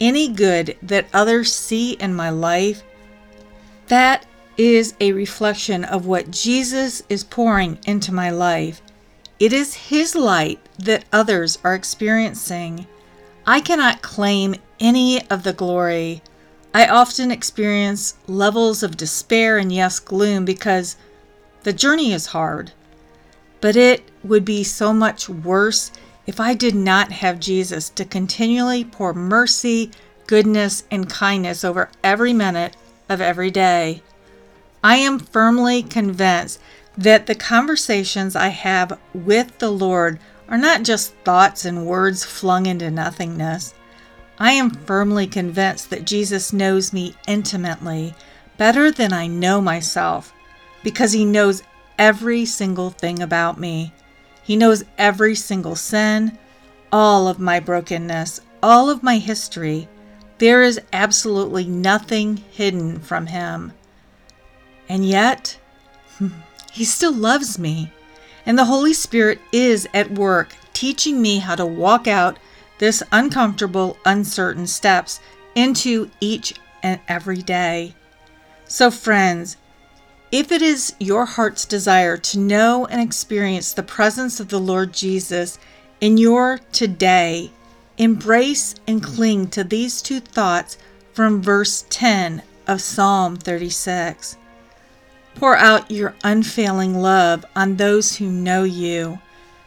Any 0.00 0.26
good 0.26 0.76
that 0.82 1.06
others 1.14 1.54
see 1.54 1.92
in 1.92 2.12
my 2.12 2.30
life, 2.30 2.82
that 3.86 4.26
is 4.56 4.94
a 4.98 5.12
reflection 5.12 5.84
of 5.84 6.06
what 6.06 6.32
Jesus 6.32 7.04
is 7.08 7.22
pouring 7.22 7.78
into 7.86 8.12
my 8.12 8.30
life. 8.30 8.82
It 9.38 9.52
is 9.52 9.74
His 9.74 10.14
light 10.14 10.60
that 10.78 11.04
others 11.12 11.58
are 11.64 11.74
experiencing. 11.74 12.86
I 13.46 13.60
cannot 13.60 14.02
claim 14.02 14.56
any 14.80 15.26
of 15.28 15.42
the 15.42 15.52
glory 15.52 16.22
I 16.74 16.86
often 16.86 17.30
experience 17.30 18.14
levels 18.26 18.82
of 18.82 18.96
despair 18.96 19.56
and, 19.56 19.72
yes, 19.72 19.98
gloom 19.98 20.44
because 20.44 20.96
the 21.62 21.72
journey 21.72 22.12
is 22.12 22.26
hard. 22.26 22.72
But 23.60 23.74
it 23.74 24.08
would 24.22 24.44
be 24.44 24.62
so 24.62 24.92
much 24.92 25.28
worse 25.28 25.90
if 26.26 26.38
I 26.38 26.54
did 26.54 26.74
not 26.74 27.10
have 27.10 27.40
Jesus 27.40 27.88
to 27.90 28.04
continually 28.04 28.84
pour 28.84 29.14
mercy, 29.14 29.90
goodness, 30.26 30.84
and 30.90 31.08
kindness 31.08 31.64
over 31.64 31.90
every 32.04 32.34
minute 32.34 32.76
of 33.08 33.20
every 33.20 33.50
day. 33.50 34.02
I 34.84 34.96
am 34.96 35.18
firmly 35.18 35.82
convinced 35.82 36.60
that 36.98 37.26
the 37.26 37.34
conversations 37.34 38.34
I 38.34 38.48
have 38.48 38.98
with 39.14 39.56
the 39.58 39.70
Lord 39.70 40.18
are 40.48 40.58
not 40.58 40.82
just 40.82 41.14
thoughts 41.24 41.64
and 41.64 41.86
words 41.86 42.24
flung 42.24 42.66
into 42.66 42.90
nothingness. 42.90 43.72
I 44.38 44.52
am 44.52 44.70
firmly 44.70 45.28
convinced 45.28 45.90
that 45.90 46.06
Jesus 46.06 46.52
knows 46.52 46.92
me 46.92 47.14
intimately, 47.28 48.14
better 48.56 48.90
than 48.90 49.12
I 49.12 49.28
know 49.28 49.60
myself, 49.60 50.32
because 50.82 51.12
he 51.12 51.24
knows 51.24 51.62
every 51.98 52.44
single 52.44 52.90
thing 52.90 53.22
about 53.22 53.60
me. 53.60 53.92
He 54.42 54.56
knows 54.56 54.84
every 54.96 55.36
single 55.36 55.76
sin, 55.76 56.36
all 56.90 57.28
of 57.28 57.38
my 57.38 57.60
brokenness, 57.60 58.40
all 58.60 58.90
of 58.90 59.04
my 59.04 59.18
history. 59.18 59.88
There 60.38 60.62
is 60.62 60.80
absolutely 60.92 61.64
nothing 61.64 62.38
hidden 62.38 62.98
from 62.98 63.26
him. 63.26 63.72
And 64.88 65.04
yet, 65.06 65.58
he 66.78 66.84
still 66.84 67.12
loves 67.12 67.58
me. 67.58 67.90
And 68.46 68.56
the 68.56 68.66
Holy 68.66 68.94
Spirit 68.94 69.40
is 69.50 69.88
at 69.92 70.12
work 70.12 70.54
teaching 70.72 71.20
me 71.20 71.40
how 71.40 71.56
to 71.56 71.66
walk 71.66 72.06
out 72.06 72.38
this 72.78 73.02
uncomfortable, 73.10 73.98
uncertain 74.06 74.68
steps 74.68 75.18
into 75.56 76.08
each 76.20 76.54
and 76.84 77.00
every 77.08 77.42
day. 77.42 77.96
So, 78.68 78.92
friends, 78.92 79.56
if 80.30 80.52
it 80.52 80.62
is 80.62 80.94
your 81.00 81.24
heart's 81.24 81.64
desire 81.64 82.16
to 82.16 82.38
know 82.38 82.86
and 82.86 83.00
experience 83.00 83.72
the 83.72 83.82
presence 83.82 84.38
of 84.38 84.48
the 84.48 84.60
Lord 84.60 84.92
Jesus 84.92 85.58
in 86.00 86.16
your 86.16 86.60
today, 86.70 87.50
embrace 87.96 88.76
and 88.86 89.02
cling 89.02 89.48
to 89.48 89.64
these 89.64 90.00
two 90.00 90.20
thoughts 90.20 90.78
from 91.12 91.42
verse 91.42 91.84
10 91.90 92.40
of 92.68 92.80
Psalm 92.80 93.36
36. 93.36 94.36
Pour 95.38 95.56
out 95.56 95.88
your 95.88 96.16
unfailing 96.24 96.98
love 96.98 97.46
on 97.54 97.76
those 97.76 98.16
who 98.16 98.28
know 98.28 98.64
you. 98.64 99.20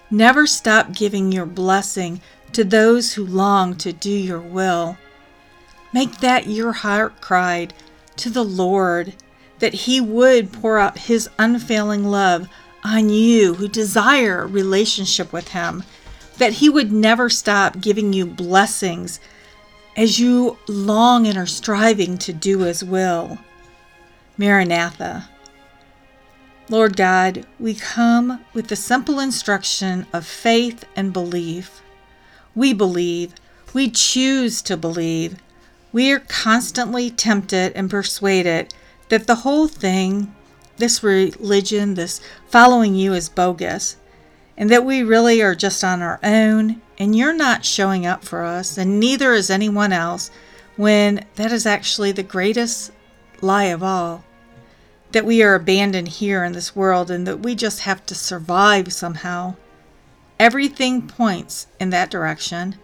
Never 0.09 0.45
stop 0.45 0.91
giving 0.91 1.31
your 1.31 1.45
blessing 1.45 2.19
to 2.51 2.65
those 2.65 3.13
who 3.13 3.25
long 3.25 3.75
to 3.77 3.93
do 3.93 4.09
your 4.09 4.41
will. 4.41 4.97
Make 5.93 6.19
that 6.19 6.47
your 6.47 6.73
heart 6.73 7.21
cry 7.21 7.69
to 8.17 8.29
the 8.29 8.43
Lord, 8.43 9.13
that 9.59 9.73
He 9.73 10.01
would 10.01 10.51
pour 10.51 10.77
out 10.77 10.97
His 10.97 11.29
unfailing 11.39 12.03
love 12.03 12.49
on 12.83 13.09
you 13.09 13.53
who 13.53 13.69
desire 13.69 14.41
a 14.41 14.47
relationship 14.47 15.31
with 15.31 15.49
Him, 15.49 15.85
that 16.37 16.53
He 16.53 16.67
would 16.67 16.91
never 16.91 17.29
stop 17.29 17.79
giving 17.79 18.11
you 18.11 18.25
blessings 18.25 19.21
as 19.95 20.19
you 20.19 20.57
long 20.67 21.27
and 21.27 21.37
are 21.37 21.45
striving 21.45 22.17
to 22.17 22.33
do 22.33 22.59
His 22.59 22.83
will. 22.83 23.39
Maranatha. 24.37 25.29
Lord 26.71 26.95
God, 26.95 27.45
we 27.59 27.73
come 27.73 28.45
with 28.53 28.69
the 28.69 28.77
simple 28.77 29.19
instruction 29.19 30.07
of 30.13 30.25
faith 30.25 30.85
and 30.95 31.11
belief. 31.11 31.81
We 32.55 32.71
believe. 32.71 33.33
We 33.73 33.89
choose 33.89 34.61
to 34.61 34.77
believe. 34.77 35.35
We 35.91 36.13
are 36.13 36.19
constantly 36.19 37.09
tempted 37.09 37.73
and 37.75 37.89
persuaded 37.89 38.73
that 39.09 39.27
the 39.27 39.43
whole 39.43 39.67
thing, 39.67 40.33
this 40.77 41.03
religion, 41.03 41.95
this 41.95 42.21
following 42.47 42.95
you, 42.95 43.11
is 43.11 43.27
bogus, 43.27 43.97
and 44.55 44.69
that 44.69 44.85
we 44.85 45.03
really 45.03 45.41
are 45.41 45.55
just 45.55 45.83
on 45.83 46.01
our 46.01 46.21
own 46.23 46.81
and 46.97 47.13
you're 47.13 47.33
not 47.33 47.65
showing 47.65 48.05
up 48.05 48.23
for 48.23 48.45
us, 48.45 48.77
and 48.77 48.97
neither 48.97 49.33
is 49.33 49.49
anyone 49.49 49.91
else, 49.91 50.31
when 50.77 51.25
that 51.35 51.51
is 51.51 51.65
actually 51.65 52.13
the 52.13 52.23
greatest 52.23 52.93
lie 53.41 53.65
of 53.65 53.83
all. 53.83 54.23
That 55.11 55.25
we 55.25 55.43
are 55.43 55.55
abandoned 55.55 56.07
here 56.07 56.43
in 56.43 56.53
this 56.53 56.75
world 56.75 57.11
and 57.11 57.27
that 57.27 57.41
we 57.41 57.55
just 57.55 57.81
have 57.81 58.05
to 58.05 58.15
survive 58.15 58.93
somehow. 58.93 59.55
Everything 60.39 61.07
points 61.07 61.67
in 61.79 61.89
that 61.91 62.09
direction. 62.09 62.75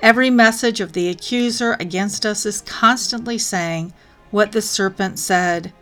Every 0.00 0.28
message 0.30 0.80
of 0.80 0.92
the 0.92 1.08
accuser 1.08 1.76
against 1.78 2.26
us 2.26 2.44
is 2.44 2.62
constantly 2.62 3.38
saying 3.38 3.92
what 4.30 4.52
the 4.52 4.62
serpent 4.62 5.18
said 5.18 5.72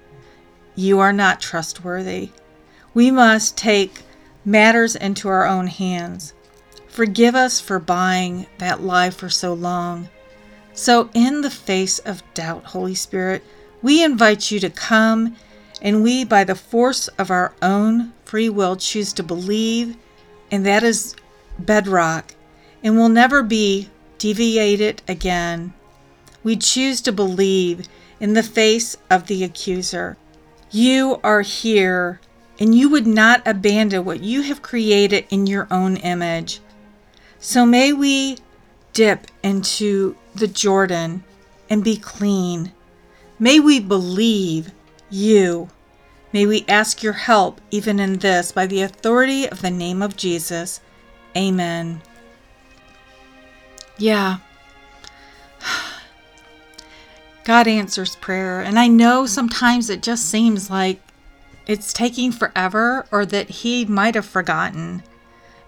You 0.74 1.00
are 1.00 1.12
not 1.12 1.40
trustworthy. 1.40 2.30
We 2.92 3.10
must 3.10 3.56
take 3.56 4.02
matters 4.44 4.94
into 4.94 5.28
our 5.28 5.46
own 5.46 5.66
hands. 5.66 6.34
Forgive 6.88 7.34
us 7.34 7.60
for 7.60 7.78
buying 7.78 8.46
that 8.58 8.82
lie 8.82 9.10
for 9.10 9.28
so 9.28 9.52
long. 9.52 10.08
So, 10.74 11.10
in 11.14 11.40
the 11.40 11.50
face 11.50 11.98
of 12.00 12.22
doubt, 12.34 12.64
Holy 12.66 12.94
Spirit, 12.94 13.42
we 13.82 14.04
invite 14.04 14.50
you 14.50 14.60
to 14.60 14.70
come 14.70 15.36
and 15.83 16.02
we, 16.02 16.25
by 16.25 16.45
the 16.45 16.54
force 16.54 17.09
of 17.09 17.31
our 17.31 17.54
own 17.61 18.12
free 18.25 18.49
will, 18.49 18.76
choose 18.76 19.12
to 19.14 19.23
believe, 19.23 19.97
and 20.50 20.64
that 20.64 20.83
is 20.83 21.14
bedrock 21.59 22.35
and 22.83 22.97
will 22.97 23.09
never 23.09 23.43
be 23.43 23.88
deviated 24.19 25.02
again. 25.09 25.73
We 26.43 26.57
choose 26.57 27.00
to 27.02 27.12
believe 27.12 27.88
in 28.21 28.35
the 28.35 28.43
face 28.43 28.97
of 29.11 29.26
the 29.26 29.43
accuser. 29.43 30.16
You 30.71 31.21
are 31.25 31.40
here, 31.40 32.21
and 32.59 32.75
you 32.75 32.88
would 32.90 33.07
not 33.07 33.43
abandon 33.47 34.04
what 34.04 34.21
you 34.23 34.43
have 34.43 34.62
created 34.62 35.26
in 35.31 35.47
your 35.47 35.66
own 35.71 35.97
image. 35.97 36.61
So 37.38 37.64
may 37.64 37.93
we 37.93 38.38
dip 38.93 39.26
into 39.43 40.16
the 40.35 40.47
Jordan 40.47 41.25
and 41.71 41.83
be 41.83 41.97
clean. 41.97 42.73
May 43.38 43.61
we 43.61 43.81
believe 43.81 44.73
you. 45.14 45.68
May 46.33 46.47
we 46.47 46.64
ask 46.68 47.02
your 47.02 47.12
help 47.12 47.61
even 47.71 48.00
in 48.00 48.18
this 48.18 48.50
by 48.50 48.66
the 48.66 48.83
authority 48.83 49.49
of 49.49 49.62
the 49.62 49.71
name 49.71 50.02
of 50.02 50.16
Jesus. 50.16 50.80
Amen. 51.37 52.02
Yeah. 53.97 54.38
God 57.44 57.68
answers 57.68 58.16
prayer, 58.16 58.61
and 58.61 58.78
I 58.78 58.88
know 58.88 59.26
sometimes 59.26 59.88
it 59.88 60.02
just 60.02 60.28
seems 60.28 60.71
like 60.71 61.00
it's 61.66 61.92
taking 61.92 62.33
forever 62.33 63.06
or 63.12 63.25
that 63.26 63.49
He 63.49 63.85
might 63.85 64.16
have 64.16 64.26
forgotten. 64.26 65.04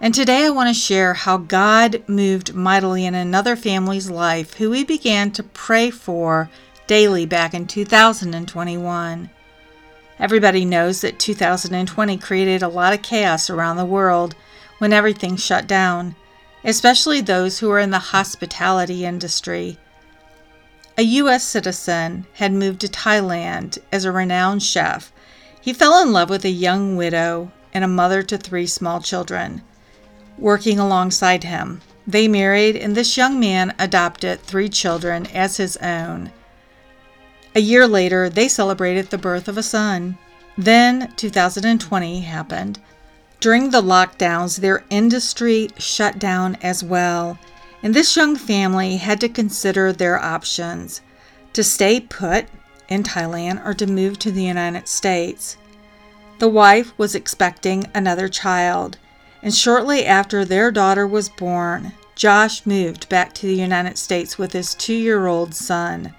And 0.01 0.13
today 0.13 0.45
I 0.45 0.49
want 0.49 0.67
to 0.67 0.79
share 0.79 1.13
how 1.13 1.37
God 1.37 2.03
moved 2.07 2.53
mightily 2.53 3.05
in 3.05 3.15
another 3.15 3.55
family's 3.55 4.09
life 4.09 4.55
who 4.55 4.69
we 4.69 4.83
began 4.83 5.31
to 5.31 5.43
pray 5.43 5.89
for 5.89 6.49
daily 6.87 7.25
back 7.25 7.53
in 7.53 7.67
2021. 7.67 9.29
Everybody 10.19 10.65
knows 10.65 11.01
that 11.01 11.19
2020 11.19 12.17
created 12.17 12.63
a 12.63 12.67
lot 12.67 12.93
of 12.93 13.01
chaos 13.01 13.49
around 13.49 13.77
the 13.77 13.85
world 13.85 14.35
when 14.79 14.93
everything 14.93 15.35
shut 15.35 15.67
down, 15.67 16.15
especially 16.63 17.21
those 17.21 17.59
who 17.59 17.69
are 17.71 17.79
in 17.79 17.91
the 17.91 17.99
hospitality 17.99 19.05
industry. 19.05 19.77
A 20.97 21.03
U.S. 21.03 21.43
citizen 21.43 22.25
had 22.33 22.51
moved 22.51 22.81
to 22.81 22.87
Thailand 22.87 23.77
as 23.91 24.05
a 24.05 24.11
renowned 24.11 24.63
chef. 24.63 25.13
He 25.61 25.73
fell 25.73 26.01
in 26.01 26.11
love 26.11 26.29
with 26.29 26.45
a 26.45 26.49
young 26.49 26.97
widow 26.97 27.51
and 27.73 27.83
a 27.83 27.87
mother 27.87 28.23
to 28.23 28.37
three 28.37 28.65
small 28.65 28.99
children 28.99 29.61
working 30.37 30.79
alongside 30.79 31.43
him. 31.43 31.81
They 32.05 32.27
married, 32.27 32.75
and 32.75 32.95
this 32.95 33.17
young 33.17 33.39
man 33.39 33.73
adopted 33.79 34.41
three 34.41 34.69
children 34.69 35.25
as 35.27 35.57
his 35.57 35.77
own. 35.77 36.31
A 37.57 37.59
year 37.59 37.87
later, 37.87 38.29
they 38.29 38.47
celebrated 38.47 39.09
the 39.09 39.17
birth 39.17 39.47
of 39.47 39.57
a 39.57 39.63
son. 39.63 40.19
Then 40.59 41.11
2020 41.15 42.21
happened. 42.21 42.79
During 43.39 43.71
the 43.71 43.81
lockdowns, 43.81 44.57
their 44.57 44.83
industry 44.91 45.71
shut 45.75 46.19
down 46.19 46.59
as 46.61 46.83
well, 46.83 47.39
and 47.81 47.95
this 47.95 48.15
young 48.15 48.35
family 48.35 48.97
had 48.97 49.19
to 49.21 49.27
consider 49.27 49.91
their 49.91 50.23
options 50.23 51.01
to 51.53 51.63
stay 51.63 51.99
put 51.99 52.45
in 52.89 53.01
Thailand 53.01 53.65
or 53.65 53.73
to 53.73 53.87
move 53.87 54.19
to 54.19 54.31
the 54.31 54.43
United 54.43 54.87
States. 54.87 55.57
The 56.37 56.47
wife 56.47 56.93
was 56.95 57.15
expecting 57.15 57.87
another 57.95 58.29
child, 58.29 58.99
and 59.41 59.51
shortly 59.51 60.05
after 60.05 60.45
their 60.45 60.69
daughter 60.69 61.07
was 61.07 61.27
born, 61.27 61.93
Josh 62.13 62.67
moved 62.67 63.09
back 63.09 63.33
to 63.33 63.47
the 63.47 63.55
United 63.55 63.97
States 63.97 64.37
with 64.37 64.53
his 64.53 64.75
two 64.75 64.93
year 64.93 65.25
old 65.25 65.55
son. 65.55 66.13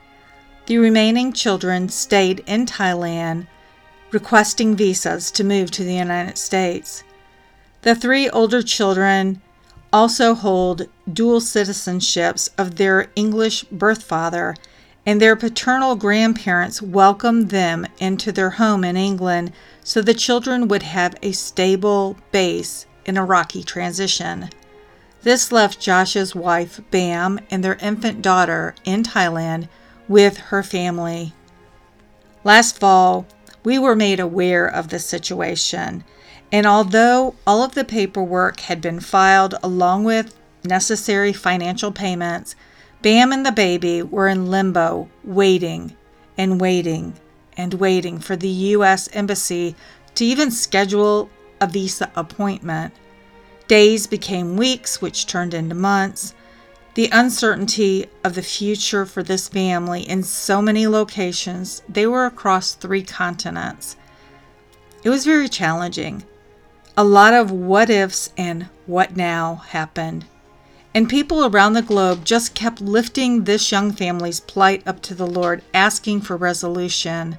The 0.69 0.77
remaining 0.77 1.33
children 1.33 1.89
stayed 1.89 2.45
in 2.47 2.67
Thailand, 2.67 3.47
requesting 4.11 4.77
visas 4.77 5.31
to 5.31 5.43
move 5.43 5.71
to 5.71 5.83
the 5.83 5.95
United 5.95 6.37
States. 6.37 7.03
The 7.81 7.95
three 7.95 8.29
older 8.29 8.63
children 8.63 9.41
also 9.95 10.35
hold 10.35 10.87
dual 11.11 11.41
citizenships 11.41 12.51
of 12.59 12.77
their 12.77 13.11
English 13.17 13.65
birth 13.73 14.03
father, 14.03 14.55
and 15.07 15.23
their 15.23 15.37
paternal 15.37 15.97
grandparents 15.97 16.83
welcomed 16.83 17.49
them 17.49 17.87
into 17.99 18.31
their 18.31 18.51
home 18.51 18.85
in 18.85 18.99
England 18.99 19.53
so 19.83 20.03
the 20.03 20.13
children 20.13 20.69
would 20.69 20.83
have 20.83 21.15
a 21.23 21.33
stable 21.33 22.19
base 22.31 22.85
in 23.07 23.17
a 23.17 23.25
rocky 23.25 23.63
transition. 23.63 24.51
This 25.23 25.51
left 25.51 25.81
Josh's 25.81 26.35
wife, 26.35 26.83
Bam, 26.91 27.41
and 27.51 27.65
their 27.65 27.77
infant 27.77 28.21
daughter 28.21 28.75
in 28.85 29.03
Thailand 29.03 29.69
with 30.09 30.39
her 30.39 30.63
family. 30.63 31.33
Last 32.45 32.79
fall, 32.79 33.27
we 33.65 33.79
were 33.79 33.97
made 33.97 34.21
aware 34.21 34.67
of 34.67 34.89
the 34.89 34.99
situation, 34.99 36.05
and 36.51 36.67
although 36.67 37.35
all 37.47 37.63
of 37.63 37.75
the 37.75 37.85
paperwork 37.85 38.61
had 38.61 38.81
been 38.81 39.01
filed 39.01 39.55
along 39.63 40.05
with 40.05 40.35
necessary 40.65 41.33
financial 41.33 41.93
payments, 41.93 42.57
Bam 43.01 43.33
and 43.33 43.47
the 43.47 43.53
baby 43.53 44.03
were 44.03 44.27
in 44.27 44.51
limbo, 44.51 45.09
waiting 45.23 45.97
and 46.37 46.61
waiting 46.61 47.15
and 47.57 47.75
waiting 47.75 48.19
for 48.19 48.35
the 48.35 48.49
U.S. 48.49 49.09
Embassy 49.13 49.77
to 50.15 50.25
even 50.25 50.51
schedule 50.51 51.31
a 51.61 51.67
visa 51.67 52.11
appointment. 52.17 52.93
Days 53.69 54.07
became 54.07 54.57
weeks, 54.57 55.01
which 55.01 55.27
turned 55.27 55.55
into 55.55 55.75
months. 55.75 56.35
The 56.99 57.11
uncertainty 57.13 58.07
of 58.25 58.35
the 58.35 58.43
future 58.43 59.07
for 59.07 59.23
this 59.23 59.47
family 59.49 60.03
in 60.03 60.25
so 60.25 60.61
many 60.61 60.89
locations, 60.89 61.81
they 61.89 62.09
were 62.09 62.27
across 62.27 62.75
three 62.75 63.05
continents. 63.05 63.95
It 65.05 65.09
was 65.09 65.25
very 65.25 65.49
challenging. 65.49 66.25
A 66.97 67.05
lot 67.05 67.35
of 67.35 67.53
what 67.53 67.89
ifs 67.89 68.33
and 68.37 68.67
what 68.87 69.17
now 69.17 69.63
happened. 69.69 70.25
And 70.93 71.09
people 71.09 71.47
around 71.47 71.75
the 71.75 71.83
globe 71.83 72.25
just 72.25 72.57
kept 72.57 72.81
lifting 72.81 73.45
this 73.45 73.71
young 73.71 73.93
family's 73.93 74.41
plight 74.41 74.83
up 74.85 75.01
to 75.03 75.15
the 75.15 75.25
Lord, 75.25 75.63
asking 75.73 76.23
for 76.23 76.37
resolution. 76.37 77.39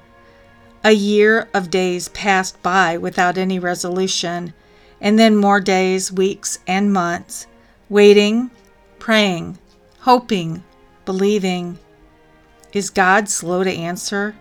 A 0.82 0.92
year 0.92 1.50
of 1.52 1.68
days 1.68 2.08
passed 2.08 2.62
by 2.62 2.96
without 2.96 3.36
any 3.36 3.58
resolution, 3.58 4.54
and 5.02 5.18
then 5.18 5.36
more 5.36 5.60
days, 5.60 6.10
weeks, 6.10 6.60
and 6.66 6.94
months, 6.94 7.46
waiting, 7.90 8.50
praying, 9.00 9.58
hoping, 10.00 10.62
believing. 11.04 11.78
Is 12.72 12.90
God 12.90 13.28
slow 13.28 13.64
to 13.64 13.72
answer? 13.72 14.36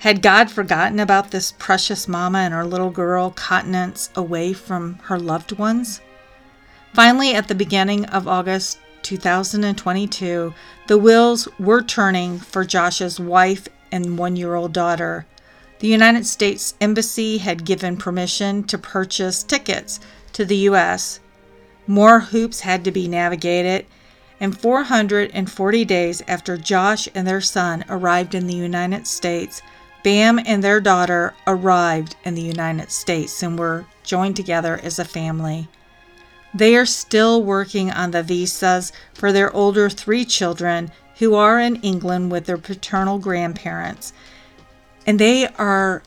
Had 0.00 0.22
God 0.22 0.50
forgotten 0.50 0.98
about 0.98 1.30
this 1.30 1.52
precious 1.58 2.08
mama 2.08 2.38
and 2.38 2.52
her 2.52 2.64
little 2.64 2.90
girl 2.90 3.30
continents 3.30 4.10
away 4.14 4.52
from 4.52 4.94
her 5.04 5.18
loved 5.18 5.52
ones? 5.58 6.00
Finally, 6.92 7.34
at 7.34 7.48
the 7.48 7.54
beginning 7.54 8.04
of 8.06 8.26
August 8.26 8.78
2022, 9.02 10.52
the 10.86 10.98
wheels 10.98 11.48
were 11.58 11.82
turning 11.82 12.38
for 12.38 12.64
Josh's 12.64 13.20
wife 13.20 13.68
and 13.92 14.18
one 14.18 14.36
year 14.36 14.54
old 14.54 14.72
daughter. 14.72 15.26
The 15.78 15.88
United 15.88 16.26
States 16.26 16.74
Embassy 16.80 17.38
had 17.38 17.64
given 17.64 17.96
permission 17.96 18.64
to 18.64 18.76
purchase 18.76 19.42
tickets 19.42 20.00
to 20.32 20.44
the 20.44 20.56
U.S. 20.68 21.20
More 21.86 22.20
hoops 22.20 22.60
had 22.60 22.84
to 22.84 22.90
be 22.90 23.08
navigated, 23.08 23.86
and 24.40 24.58
440 24.58 25.84
days 25.84 26.22
after 26.26 26.56
Josh 26.56 27.08
and 27.14 27.26
their 27.26 27.40
son 27.40 27.84
arrived 27.88 28.34
in 28.34 28.46
the 28.46 28.54
United 28.54 29.06
States, 29.06 29.62
Bam 30.02 30.40
and 30.46 30.64
their 30.64 30.80
daughter 30.80 31.34
arrived 31.46 32.16
in 32.24 32.34
the 32.34 32.42
United 32.42 32.90
States 32.90 33.42
and 33.42 33.58
were 33.58 33.84
joined 34.02 34.36
together 34.36 34.80
as 34.82 34.98
a 34.98 35.04
family. 35.04 35.68
They 36.54 36.74
are 36.74 36.86
still 36.86 37.42
working 37.42 37.90
on 37.90 38.10
the 38.10 38.22
visas 38.22 38.92
for 39.14 39.30
their 39.30 39.54
older 39.54 39.90
three 39.90 40.24
children 40.24 40.90
who 41.18 41.34
are 41.34 41.60
in 41.60 41.76
England 41.76 42.32
with 42.32 42.46
their 42.46 42.58
paternal 42.58 43.18
grandparents 43.18 44.12
and 45.06 45.18
they 45.18 45.46
are 45.58 46.02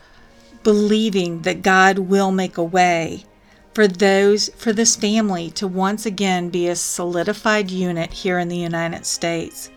believing 0.63 1.41
that 1.41 1.61
God 1.61 1.99
will 1.99 2.31
make 2.31 2.57
a 2.57 2.63
way. 2.63 3.25
For 3.73 3.87
those 3.87 4.49
for 4.49 4.71
this 4.71 4.95
family 4.95 5.49
to 5.51 5.67
once 5.67 6.05
again 6.05 6.49
be 6.49 6.67
a 6.67 6.75
solidified 6.75 7.71
unit 7.71 8.13
here 8.13 8.39
in 8.39 8.47
the 8.47 8.57
United 8.57 9.05
States. 9.05 9.71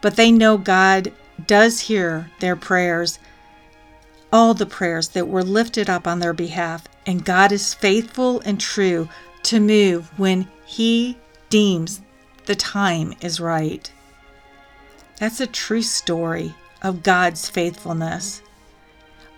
But 0.00 0.16
they 0.16 0.32
know 0.32 0.58
God 0.58 1.12
does 1.46 1.80
hear 1.80 2.30
their 2.40 2.56
prayers, 2.56 3.18
all 4.32 4.54
the 4.54 4.66
prayers 4.66 5.08
that 5.08 5.28
were 5.28 5.44
lifted 5.44 5.88
up 5.88 6.06
on 6.06 6.18
their 6.18 6.32
behalf, 6.32 6.86
and 7.06 7.24
God 7.24 7.52
is 7.52 7.74
faithful 7.74 8.40
and 8.40 8.60
true 8.60 9.08
to 9.44 9.60
move 9.60 10.10
when 10.18 10.48
he 10.64 11.16
deems 11.48 12.00
the 12.46 12.54
time 12.54 13.14
is 13.20 13.40
right. 13.40 13.90
That's 15.18 15.40
a 15.40 15.46
true 15.46 15.82
story 15.82 16.54
of 16.82 17.02
God's 17.02 17.48
faithfulness. 17.48 18.42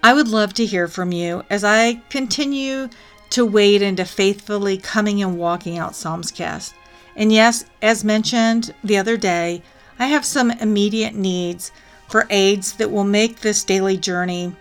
I 0.03 0.15
would 0.15 0.29
love 0.29 0.55
to 0.55 0.67
hear 0.67 0.89
from 0.89 1.13
you 1.13 1.45
as 1.49 1.65
I 1.65 2.03
continue 2.09 2.89
to 3.33 3.45
wade 3.45 3.83
into 3.83 4.05
faithfully 4.05 4.79
coming 4.79 5.23
and 5.23 5.39
walking 5.39 5.79
out 5.79 5.93
Psalmscast. 5.93 6.73
And 7.17 7.33
yes, 7.33 7.65
as 7.81 8.05
mentioned 8.05 8.75
the 8.83 8.97
other 8.97 9.17
day, 9.17 9.63
I 9.99 10.07
have 10.07 10.25
some 10.25 10.51
immediate 10.51 11.15
needs 11.15 11.73
for 12.09 12.27
aids 12.31 12.75
that 12.75 12.91
will 12.91 13.05
make 13.05 13.41
this 13.41 13.65
daily 13.65 13.97
journey 13.97 14.55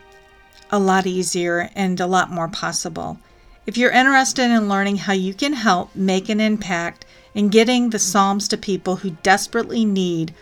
a 0.71 0.79
lot 0.79 1.05
easier 1.05 1.69
and 1.75 1.99
a 1.99 2.07
lot 2.07 2.31
more 2.31 2.47
possible. 2.47 3.19
If 3.65 3.77
you're 3.77 3.91
interested 3.91 4.49
in 4.49 4.69
learning 4.69 4.97
how 4.97 5.13
you 5.13 5.33
can 5.33 5.53
help 5.53 5.95
make 5.95 6.29
an 6.29 6.39
impact 6.39 7.05
in 7.33 7.49
getting 7.49 7.89
the 7.89 7.99
Psalms 7.99 8.47
to 8.47 8.57
people 8.57 8.97
who 8.97 9.17
desperately 9.21 9.85
need 9.85 10.33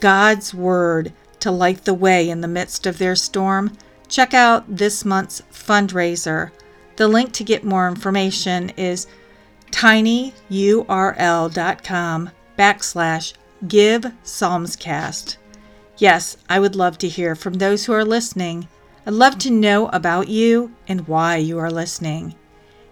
God's 0.00 0.54
Word 0.54 1.12
to 1.40 1.50
light 1.50 1.84
the 1.84 1.94
way 1.94 2.28
in 2.28 2.40
the 2.40 2.48
midst 2.48 2.86
of 2.86 2.98
their 2.98 3.16
storm, 3.16 3.72
check 4.08 4.34
out 4.34 4.64
this 4.68 5.04
month's 5.04 5.42
fundraiser. 5.52 6.50
The 6.98 7.06
link 7.06 7.32
to 7.34 7.44
get 7.44 7.62
more 7.62 7.86
information 7.86 8.70
is 8.70 9.06
tinyurl.com 9.70 10.30
backslash 12.58 13.34
give 13.68 14.02
psalmscast. 14.24 15.36
Yes, 15.96 16.36
I 16.48 16.58
would 16.58 16.74
love 16.74 16.98
to 16.98 17.08
hear 17.08 17.36
from 17.36 17.54
those 17.54 17.84
who 17.84 17.92
are 17.92 18.04
listening. 18.04 18.66
I'd 19.06 19.12
love 19.12 19.38
to 19.38 19.50
know 19.52 19.86
about 19.90 20.26
you 20.26 20.74
and 20.88 21.06
why 21.06 21.36
you 21.36 21.56
are 21.58 21.70
listening. 21.70 22.34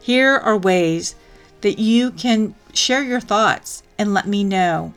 Here 0.00 0.36
are 0.36 0.56
ways 0.56 1.16
that 1.62 1.80
you 1.80 2.12
can 2.12 2.54
share 2.72 3.02
your 3.02 3.18
thoughts 3.18 3.82
and 3.98 4.14
let 4.14 4.28
me 4.28 4.44
know. 4.44 4.94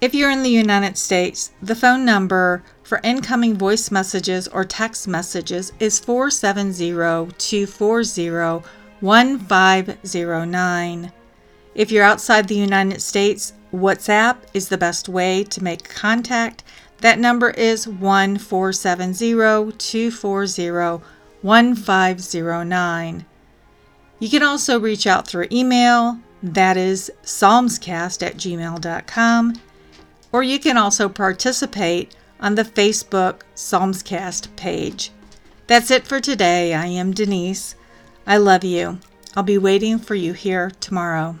If 0.00 0.12
you're 0.12 0.32
in 0.32 0.42
the 0.42 0.50
United 0.50 0.98
States, 0.98 1.52
the 1.62 1.76
phone 1.76 2.04
number 2.04 2.64
for 2.92 3.00
incoming 3.02 3.56
voice 3.56 3.90
messages 3.90 4.46
or 4.48 4.66
text 4.66 5.08
messages 5.08 5.72
is 5.80 5.98
470 5.98 6.90
240 7.38 8.68
1509. 9.00 11.12
If 11.74 11.90
you're 11.90 12.04
outside 12.04 12.48
the 12.48 12.54
United 12.54 13.00
States, 13.00 13.54
WhatsApp 13.72 14.36
is 14.52 14.68
the 14.68 14.76
best 14.76 15.08
way 15.08 15.42
to 15.42 15.64
make 15.64 15.88
contact. 15.88 16.64
That 17.00 17.18
number 17.18 17.48
is 17.48 17.88
1 17.88 18.36
470 18.36 19.72
240 19.78 21.02
1509. 21.40 23.24
You 24.18 24.28
can 24.28 24.42
also 24.42 24.78
reach 24.78 25.06
out 25.06 25.26
through 25.26 25.48
email, 25.50 26.18
that 26.42 26.76
is 26.76 27.10
psalmscast 27.22 28.22
at 28.22 28.36
gmail.com, 28.36 29.54
or 30.30 30.42
you 30.42 30.58
can 30.58 30.76
also 30.76 31.08
participate 31.08 32.14
on 32.42 32.56
the 32.56 32.64
Facebook 32.64 33.42
Psalmscast 33.54 34.54
page. 34.56 35.10
That's 35.68 35.90
it 35.90 36.06
for 36.06 36.20
today. 36.20 36.74
I 36.74 36.86
am 36.86 37.12
Denice. 37.12 37.76
I 38.26 38.36
love 38.36 38.64
you. 38.64 38.98
I'll 39.34 39.42
be 39.42 39.56
waiting 39.56 39.98
for 39.98 40.14
you 40.14 40.34
here 40.34 40.70
tomorrow. 40.80 41.38